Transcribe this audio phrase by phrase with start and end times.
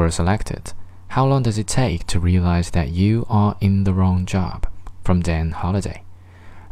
[0.00, 0.72] were selected.
[1.08, 4.66] How long does it take to realize that you are in the wrong job?
[5.04, 6.04] From Dan Holiday.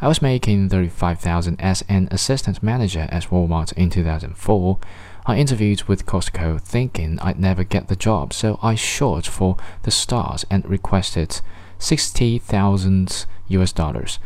[0.00, 4.78] I was making 35,000 as an assistant manager at Walmart in 2004.
[5.26, 9.90] I interviewed with Costco thinking I'd never get the job, so I shot for the
[9.90, 11.40] stars and requested
[11.78, 14.18] 60,000 US dollars.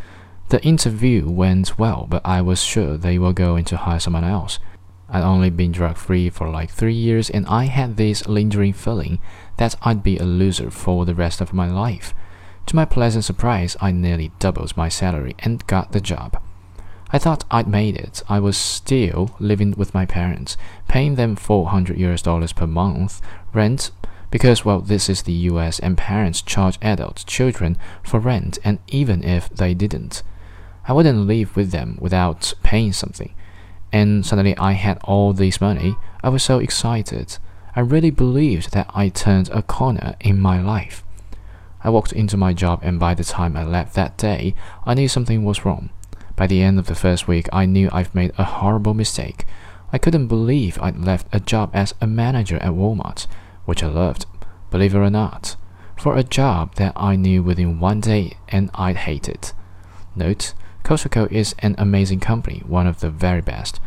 [0.50, 4.60] The interview went well, but I was sure they were going to hire someone else.
[5.12, 9.20] I'd only been drug free for like three years, and I had this lingering feeling
[9.58, 12.14] that I'd be a loser for the rest of my life.
[12.66, 16.42] To my pleasant surprise, I nearly doubled my salary and got the job.
[17.10, 18.22] I thought I'd made it.
[18.26, 20.56] I was still living with my parents,
[20.88, 23.20] paying them 400 US dollars per month
[23.52, 23.90] rent
[24.30, 29.22] because well this is the US and parents charge adult children for rent and even
[29.22, 30.22] if they didn't
[30.86, 33.34] I wouldn't live with them without paying something.
[33.92, 35.96] And suddenly I had all this money.
[36.22, 37.38] I was so excited.
[37.76, 41.04] I really believed that I turned a corner in my life.
[41.84, 44.54] I walked into my job, and by the time I left that day,
[44.86, 45.90] I knew something was wrong.
[46.36, 49.44] By the end of the first week, I knew I've made a horrible mistake.
[49.92, 53.26] I couldn't believe I'd left a job as a manager at Walmart,
[53.64, 54.24] which I loved,
[54.70, 55.56] believe it or not,
[55.98, 59.52] for a job that I knew within one day and I'd hate it.
[60.16, 63.80] Note, Costco is an amazing company, one of the very best.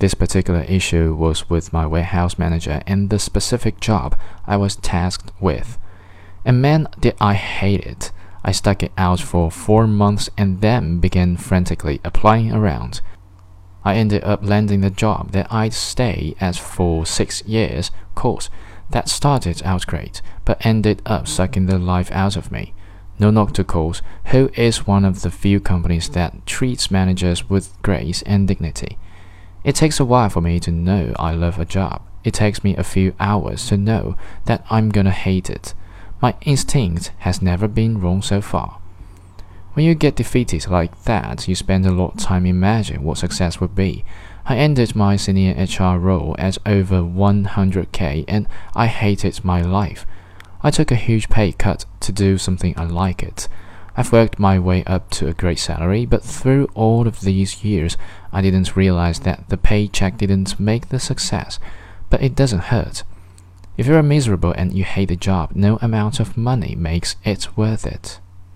[0.00, 5.30] This particular issue was with my warehouse manager and the specific job I was tasked
[5.40, 5.78] with.
[6.44, 8.10] And man, did I hate it.
[8.42, 13.02] I stuck it out for four months and then began frantically applying around.
[13.84, 18.50] I ended up landing the job that I'd stay at for six years course
[18.90, 22.74] that started out great, but ended up sucking the life out of me.
[23.20, 27.80] No Knock to Kohl's, who is one of the few companies that treats managers with
[27.82, 28.96] grace and dignity.
[29.62, 32.00] It takes a while for me to know I love a job.
[32.24, 35.74] It takes me a few hours to know that I'm gonna hate it.
[36.22, 38.80] My instinct has never been wrong so far.
[39.74, 43.60] When you get defeated like that, you spend a lot of time imagining what success
[43.60, 44.02] would be.
[44.46, 50.06] I ended my senior HR role at over 100k and I hated my life.
[50.62, 53.48] I took a huge pay cut to do something I like it.
[53.96, 57.96] I've worked my way up to a great salary, but through all of these years,
[58.32, 61.58] I didn't realize that the paycheck didn't make the success.
[62.08, 63.02] But it doesn't hurt.
[63.76, 67.86] If you're miserable and you hate the job, no amount of money makes it worth
[67.86, 68.20] it.